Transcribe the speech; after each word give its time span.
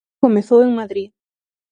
Comezou 0.23 0.59
en 0.65 0.71
Madrid. 0.79 1.09